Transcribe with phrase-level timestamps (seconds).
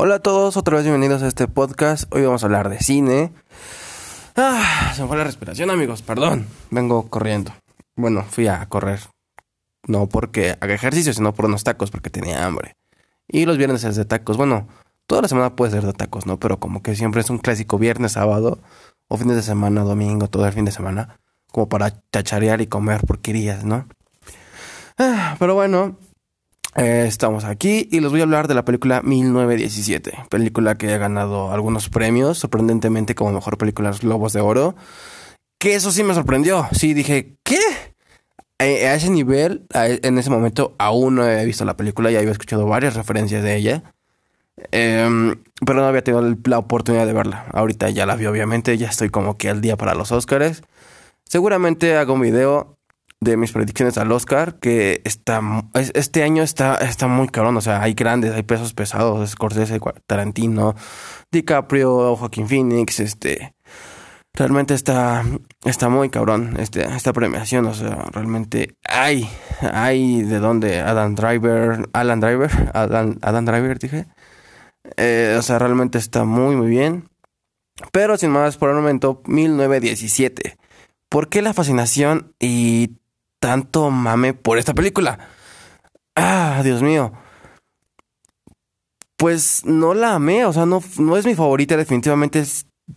[0.00, 2.04] Hola a todos, otra vez bienvenidos a este podcast.
[2.14, 3.32] Hoy vamos a hablar de cine.
[4.36, 6.46] Ah, se me fue la respiración, amigos, perdón.
[6.70, 7.52] Vengo corriendo.
[7.96, 9.00] Bueno, fui a correr.
[9.88, 12.76] No porque haga ejercicio, sino por unos tacos, porque tenía hambre.
[13.26, 14.36] Y los viernes es de tacos.
[14.36, 14.68] Bueno,
[15.08, 16.38] toda la semana puede ser de tacos, ¿no?
[16.38, 18.60] Pero como que siempre es un clásico viernes, sábado,
[19.08, 21.18] o fines de semana, domingo, todo el fin de semana.
[21.50, 23.88] Como para chacharear y comer porquerías, ¿no?
[24.96, 25.96] Ah, pero bueno,
[26.78, 30.98] eh, estamos aquí y les voy a hablar de la película 1917, película que ha
[30.98, 34.76] ganado algunos premios, sorprendentemente como mejor película Los Globos de Oro,
[35.58, 37.58] que eso sí me sorprendió, sí dije, ¿qué?
[38.60, 42.66] A ese nivel, en ese momento aún no había visto la película, ya había escuchado
[42.66, 43.82] varias referencias de ella,
[44.70, 47.46] em, pero no había tenido la oportunidad de verla.
[47.52, 50.62] Ahorita ya la vi, obviamente, ya estoy como que al día para los Oscars.
[51.24, 52.77] Seguramente hago un video
[53.20, 55.40] de mis predicciones al Oscar, que está
[55.74, 57.56] este año está, está muy cabrón.
[57.56, 60.74] O sea, hay grandes, hay pesos pesados, Scorsese, Tarantino,
[61.32, 63.54] DiCaprio, Joaquín Phoenix, este.
[64.34, 65.24] Realmente está,
[65.64, 67.66] está muy cabrón este, esta premiación.
[67.66, 69.28] O sea, realmente hay,
[69.60, 74.06] hay de dónde Adam Driver, Alan Driver, Adam, Adam Driver, dije.
[74.96, 77.08] Eh, o sea, realmente está muy, muy bien.
[77.92, 80.56] Pero sin más, por el momento, 1917.
[81.08, 82.98] ¿Por qué la fascinación y
[83.40, 85.18] tanto mame por esta película.
[86.14, 87.12] Ah, Dios mío.
[89.16, 92.44] Pues no la amé, o sea, no, no es mi favorita, definitivamente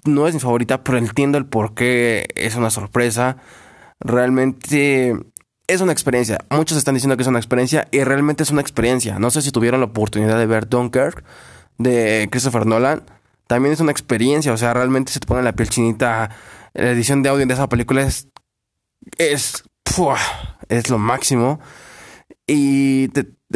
[0.06, 3.38] no es mi favorita, pero entiendo el por qué es una sorpresa.
[4.00, 5.16] Realmente
[5.68, 6.40] es una experiencia.
[6.50, 9.20] Muchos están diciendo que es una experiencia y realmente es una experiencia.
[9.20, 11.24] No sé si tuvieron la oportunidad de ver Dunkirk
[11.78, 13.04] de Christopher Nolan.
[13.48, 16.30] También es una experiencia, o sea, realmente se te pone la piel chinita.
[16.74, 18.28] La edición de audio de esa película es,
[19.18, 19.64] es
[20.70, 21.60] es lo máximo.
[22.48, 23.10] Y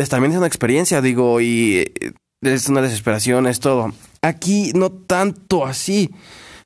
[0.10, 1.92] también es una experiencia, digo, y
[2.42, 3.92] es una desesperación, es todo.
[4.22, 6.12] Aquí no tanto así.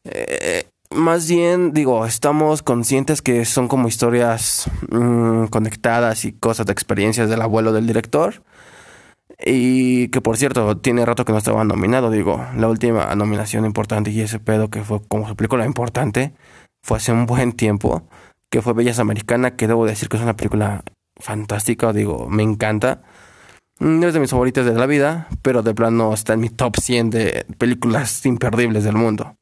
[0.04, 6.74] Eh, más bien, digo, estamos conscientes que son como historias mm, conectadas y cosas de
[6.74, 8.44] experiencias del abuelo del director.
[9.46, 14.12] Y que por cierto, tiene rato que no estaba nominado, digo, la última nominación importante
[14.12, 16.34] y ese pedo que fue como su película importante
[16.82, 18.04] fue hace un buen tiempo
[18.50, 20.84] que fue Bellas Americana, que debo decir que es una película
[21.18, 23.02] fantástica, digo, me encanta.
[23.80, 26.76] No es de mis favoritas de la vida, pero de plano está en mi top
[26.78, 29.38] 100 de películas imperdibles del mundo.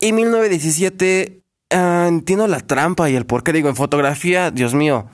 [0.00, 3.52] Y 1917, ah, entiendo la trampa y el porqué.
[3.52, 5.06] Digo, en fotografía, Dios mío,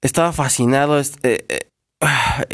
[0.00, 1.00] estaba fascinado.
[1.00, 1.68] Eh, eh,
[2.00, 2.44] ah,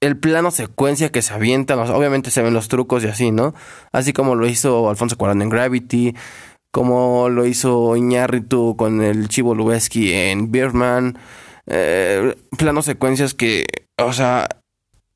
[0.00, 3.54] el plano secuencia que se avienta, obviamente se ven los trucos y así, ¿no?
[3.92, 6.14] Así como lo hizo Alfonso Cuarón en Gravity,
[6.76, 11.18] como lo hizo Iñárritu con el Chivo Lubeski en Birdman.
[11.66, 13.64] Eh, planos secuencias que,
[13.96, 14.46] o sea,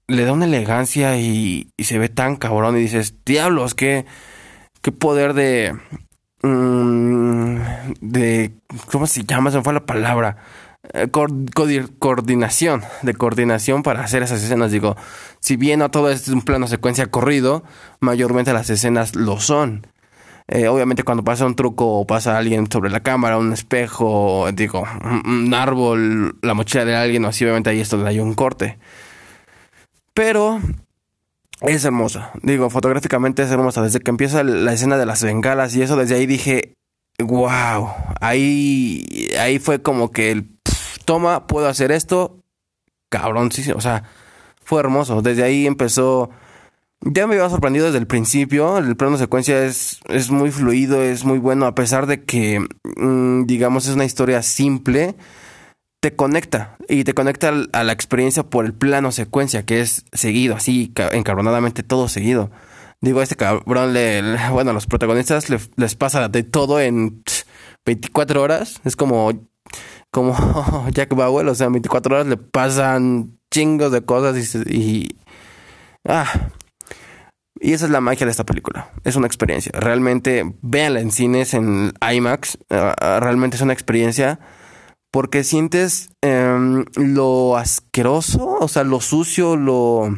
[0.08, 4.06] le da una elegancia y, se ve tan cabrón y dices, diablos, qué,
[4.80, 5.76] qué poder de...
[6.40, 7.58] Mm,
[8.00, 8.52] de...
[8.90, 9.50] ¿Cómo se llama?
[9.50, 10.38] Se me fue la palabra.
[10.94, 14.72] Eh, coordinación, de coordinación para hacer esas escenas.
[14.72, 14.96] Digo,
[15.40, 17.64] si bien no todo es un plano secuencia corrido,
[18.00, 19.86] mayormente las escenas lo son.
[20.52, 24.84] Eh, obviamente cuando pasa un truco o pasa alguien sobre la cámara, un espejo, digo,
[25.24, 28.76] un, árbol, la mochila de alguien o así, obviamente ahí es donde hay un corte.
[30.12, 30.60] Pero
[31.60, 32.32] es hermosa.
[32.42, 33.80] Digo, fotográficamente es hermosa.
[33.80, 36.74] Desde que empieza la escena de las bengalas y eso, desde ahí dije,
[37.20, 37.88] wow.
[38.20, 40.48] Ahí, ahí fue como que el
[41.04, 42.40] toma, puedo hacer esto.
[43.08, 44.02] Cabrón, sí, o sea,
[44.64, 45.22] fue hermoso.
[45.22, 46.30] Desde ahí empezó
[47.02, 48.78] ya me había sorprendido desde el principio.
[48.78, 52.60] El plano secuencia es, es muy fluido, es muy bueno, a pesar de que,
[52.96, 55.16] mm, digamos, es una historia simple.
[56.00, 60.56] Te conecta y te conecta a la experiencia por el plano secuencia, que es seguido,
[60.56, 62.50] así encabronadamente todo seguido.
[63.02, 64.22] Digo, este cabrón, le,
[64.52, 67.22] bueno, a los protagonistas les pasa de todo en
[67.86, 68.80] 24 horas.
[68.84, 69.32] Es como,
[70.10, 74.36] como Jack Bauer, o sea, en 24 horas le pasan chingos de cosas
[74.66, 75.16] y, y
[76.06, 76.50] ah,
[77.60, 78.90] y esa es la magia de esta película.
[79.04, 79.70] Es una experiencia.
[79.74, 82.58] Realmente, véanla en cines, en IMAX.
[82.70, 84.40] Ah, ah, realmente es una experiencia
[85.10, 90.16] porque sientes em, lo asqueroso, o sea, lo sucio, lo,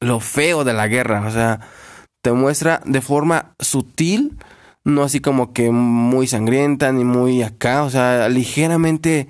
[0.00, 1.26] lo feo de la guerra.
[1.26, 1.60] O sea,
[2.22, 4.38] te muestra de forma sutil,
[4.84, 9.28] no así como que muy sangrienta ni muy acá, o sea, ligeramente,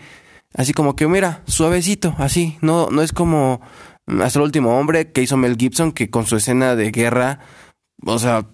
[0.55, 2.59] así como que, mira, suavecito, así.
[2.61, 3.61] No, no es como
[4.07, 7.41] hasta el último hombre que hizo Mel Gibson, que con su escena de guerra,
[8.05, 8.47] o sea,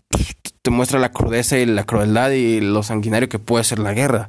[0.63, 4.29] te muestra la crudeza y la crueldad y lo sanguinario que puede ser la guerra.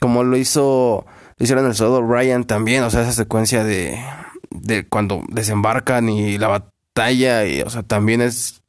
[0.00, 1.06] Como lo hizo,
[1.36, 4.02] lo hicieron el soldado Ryan también, o sea, esa secuencia de,
[4.50, 8.62] de cuando desembarcan y la talla y, o sea, también es,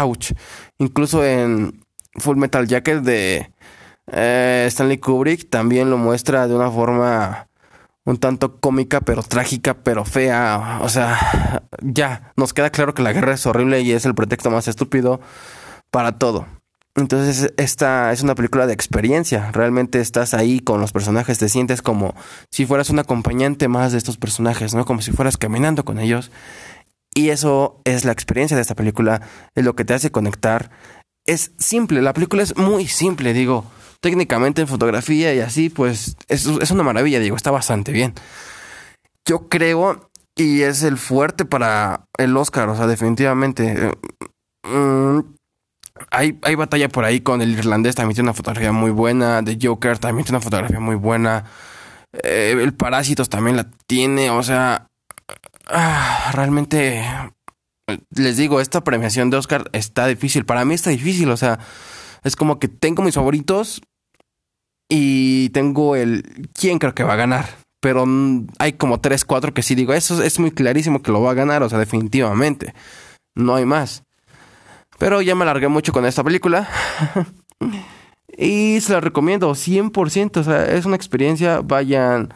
[0.00, 0.32] ouch.
[0.78, 1.84] Incluso en
[2.16, 3.50] Full Metal Jacket de
[4.12, 7.48] eh, Stanley Kubrick también lo muestra de una forma
[8.04, 10.78] un tanto cómica, pero trágica, pero fea.
[10.82, 14.50] O sea, ya, nos queda claro que la guerra es horrible y es el pretexto
[14.50, 15.20] más estúpido
[15.90, 16.46] para todo.
[16.96, 19.50] Entonces, esta es una película de experiencia.
[19.52, 22.14] Realmente estás ahí con los personajes, te sientes como
[22.50, 24.84] si fueras un acompañante más de estos personajes, ¿no?
[24.84, 26.30] Como si fueras caminando con ellos.
[27.12, 29.22] Y eso es la experiencia de esta película,
[29.54, 30.70] es lo que te hace conectar.
[31.26, 33.64] Es simple, la película es muy simple, digo
[34.04, 38.12] técnicamente en fotografía y así, pues es, es una maravilla, digo, está bastante bien.
[39.26, 43.92] Yo creo, y es el fuerte para el Oscar, o sea, definitivamente.
[44.62, 45.20] Mm,
[46.10, 49.42] hay, hay batalla por ahí con el irlandés, también tiene una fotografía muy buena.
[49.42, 51.46] The Joker también tiene una fotografía muy buena.
[52.12, 54.88] Eh, el Parásitos también la tiene, o sea,
[55.66, 57.02] ah, realmente
[58.14, 60.44] les digo, esta premiación de Oscar está difícil.
[60.44, 61.58] Para mí está difícil, o sea,
[62.22, 63.80] es como que tengo mis favoritos,
[64.88, 67.46] y tengo el quién creo que va a ganar.
[67.80, 68.06] Pero
[68.58, 71.34] hay como 3, 4 que sí digo, eso es muy clarísimo que lo va a
[71.34, 72.74] ganar, o sea, definitivamente.
[73.34, 74.04] No hay más.
[74.98, 76.68] Pero ya me alargué mucho con esta película.
[78.38, 82.32] y se la recomiendo 100%, o sea, es una experiencia, vayan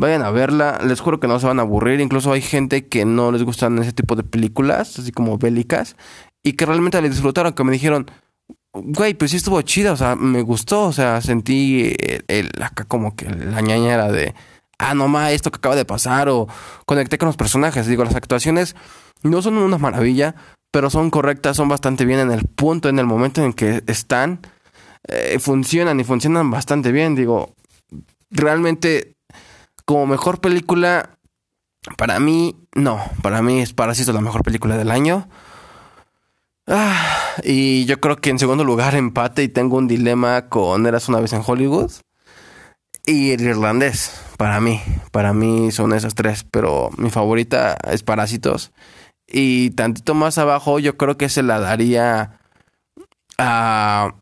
[0.00, 3.04] vayan a verla, les juro que no se van a aburrir, incluso hay gente que
[3.04, 5.94] no les gustan ese tipo de películas, así como bélicas,
[6.42, 8.10] y que realmente la disfrutaron, que me dijeron,
[8.72, 11.92] Güey, pues sí estuvo chida, o sea, me gustó, o sea, sentí
[12.28, 14.34] el, acá como que la ñañera de,
[14.78, 16.46] ah, no más, esto que acaba de pasar, o
[16.86, 17.86] conecté con los personajes.
[17.86, 18.76] Digo, las actuaciones
[19.22, 20.36] no son una maravilla,
[20.70, 24.40] pero son correctas, son bastante bien en el punto, en el momento en que están,
[25.08, 27.16] eh, funcionan y funcionan bastante bien.
[27.16, 27.54] Digo,
[28.30, 29.16] realmente,
[29.84, 31.18] como mejor película,
[31.96, 35.28] para mí, no, para mí es Parásito la mejor película del año.
[36.72, 41.08] Ah, y yo creo que en segundo lugar empate y tengo un dilema con Eras
[41.08, 41.90] una vez en Hollywood
[43.04, 44.12] y el irlandés.
[44.36, 44.80] Para mí,
[45.10, 48.70] para mí son esas tres, pero mi favorita es Parásitos.
[49.26, 52.38] Y tantito más abajo yo creo que se la daría
[53.36, 54.14] a,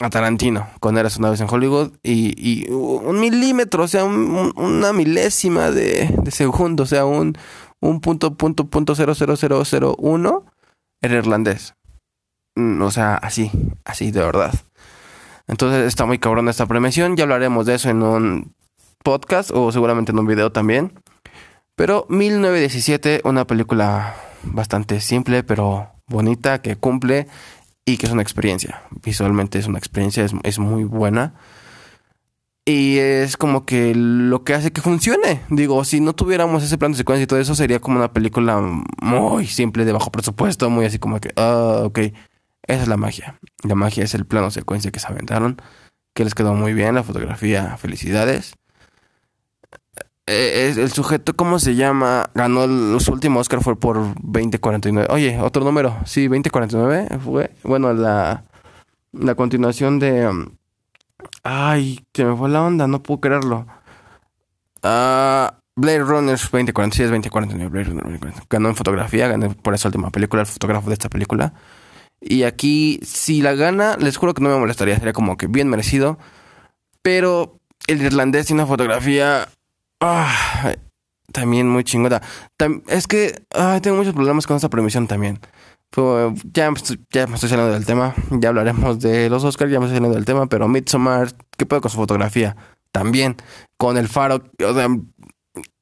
[0.00, 5.70] a Tarantino con Eras una vez en Hollywood y, un milímetro, o sea, una milésima
[5.70, 7.36] de, de, segundo, o sea, un,
[7.80, 10.46] un punto, punto, punto, cero, cero, cero, cero, uno
[11.00, 11.74] el irlandés.
[12.56, 13.50] Mm, o sea, así,
[13.84, 14.52] así de verdad.
[15.46, 17.16] Entonces está muy cabrón esta premiación.
[17.16, 18.54] Ya hablaremos de eso en un
[19.02, 20.92] podcast o seguramente en un video también.
[21.74, 27.28] Pero 1917, una película bastante simple pero bonita que cumple
[27.84, 28.82] y que es una experiencia.
[29.02, 31.34] Visualmente es una experiencia, es, es muy buena.
[32.68, 35.40] Y es como que lo que hace que funcione.
[35.48, 38.60] Digo, si no tuviéramos ese plan de secuencia y todo eso, sería como una película
[39.00, 41.98] muy simple, de bajo presupuesto, muy así como que, ah, ok.
[42.64, 43.40] Esa es la magia.
[43.64, 45.56] La magia es el plano secuencia que se aventaron,
[46.12, 48.52] que les quedó muy bien, la fotografía, felicidades.
[50.26, 52.28] Eh, el sujeto, ¿cómo se llama?
[52.34, 55.08] Ganó los últimos Oscar fue por 2049.
[55.10, 55.96] Oye, otro número.
[56.04, 57.50] Sí, 2049 fue.
[57.62, 58.44] Bueno, la,
[59.12, 60.57] la continuación de...
[61.42, 63.66] Ay, se me fue la onda, no puedo creerlo.
[64.82, 68.46] Ah, Blade Runner 2046, 2049, Blade Runner 2049.
[68.50, 71.54] Ganó en fotografía, ganó por esa última película, el fotógrafo de esta película.
[72.20, 75.68] Y aquí, si la gana, les juro que no me molestaría, sería como que bien
[75.68, 76.18] merecido.
[77.02, 79.48] Pero el irlandés tiene una fotografía
[80.00, 80.74] ah,
[81.32, 82.20] también muy chingona.
[82.88, 83.40] es que
[83.82, 85.40] tengo muchos problemas con esta premisión también
[85.92, 86.72] ya,
[87.10, 88.14] ya me estoy saliendo del tema.
[88.30, 90.46] Ya hablaremos de los Oscars, ya me estoy saliendo del tema.
[90.46, 92.56] Pero Midsommar, ¿qué puedo con su fotografía?
[92.92, 93.36] También.
[93.76, 94.42] Con el faro.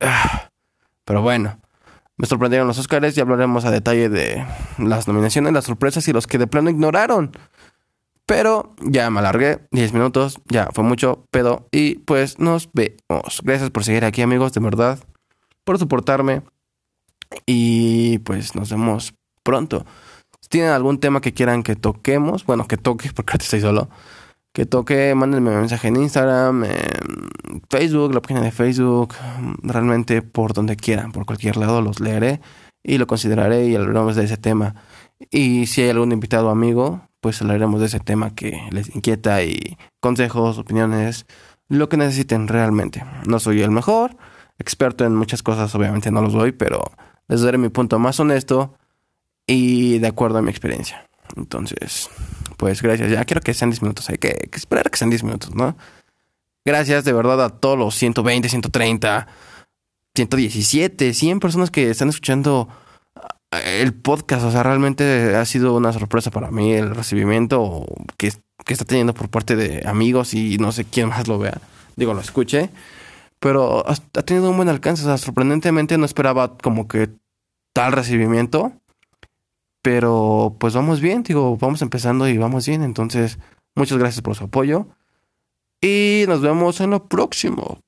[0.00, 0.50] Ah,
[1.04, 1.60] pero bueno.
[2.18, 3.14] Me sorprendieron los Oscars.
[3.14, 4.46] Ya hablaremos a detalle de
[4.78, 7.32] las nominaciones, las sorpresas y los que de plano ignoraron.
[8.24, 9.60] Pero ya me alargué.
[9.70, 10.40] 10 minutos.
[10.46, 11.68] Ya fue mucho pedo.
[11.72, 13.42] Y pues nos vemos.
[13.42, 14.52] Gracias por seguir aquí, amigos.
[14.52, 14.98] De verdad.
[15.64, 16.42] Por soportarme.
[17.44, 19.14] Y pues nos vemos
[19.46, 19.86] pronto.
[20.40, 23.88] Si tienen algún tema que quieran que toquemos, bueno, que toque, porque ahorita estoy solo,
[24.52, 29.14] que toque, mándenme un mensaje en Instagram, en Facebook, la página de Facebook,
[29.62, 32.40] realmente por donde quieran, por cualquier lado los leeré
[32.82, 34.74] y lo consideraré y hablaremos de ese tema.
[35.30, 39.76] Y si hay algún invitado amigo, pues hablaremos de ese tema que les inquieta y
[40.00, 41.26] consejos, opiniones,
[41.68, 43.04] lo que necesiten realmente.
[43.26, 44.16] No soy el mejor,
[44.58, 46.82] experto en muchas cosas, obviamente no lo soy, pero
[47.28, 48.74] les daré mi punto más honesto
[49.46, 51.06] y de acuerdo a mi experiencia.
[51.36, 52.08] Entonces,
[52.56, 53.10] pues gracias.
[53.10, 54.08] Ya quiero que sean 10 minutos.
[54.10, 55.76] Hay que, esperar que sean 10 minutos, ¿no?
[56.64, 59.26] Gracias de verdad a todos los 120, 130,
[60.14, 62.68] 117, 100 personas que están escuchando
[63.52, 67.86] el podcast, o sea, realmente ha sido una sorpresa para mí el recibimiento
[68.16, 68.32] que,
[68.64, 71.60] que está teniendo por parte de amigos y no sé quién más lo vea.
[71.94, 72.70] Digo, lo escuché,
[73.38, 77.10] pero ha, tenido un buen alcance, o sea, sorprendentemente no esperaba como que
[77.72, 78.72] tal recibimiento,
[79.86, 83.38] pero pues vamos bien, digo, vamos empezando y vamos bien, entonces
[83.76, 84.88] muchas gracias por su apoyo
[85.80, 87.78] y nos vemos en lo próximo.